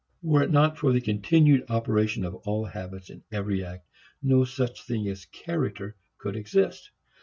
Were 0.23 0.41
it 0.41 0.49
not 0.49 0.79
for 0.79 0.91
the 0.91 0.99
continued 0.99 1.63
operation 1.69 2.25
of 2.25 2.33
all 2.33 2.65
habits 2.65 3.11
in 3.11 3.21
every 3.31 3.63
act, 3.63 3.87
no 4.23 4.45
such 4.45 4.81
thing 4.81 5.07
as 5.07 5.25
character 5.25 5.95
could 6.17 6.35
exist. 6.35 6.89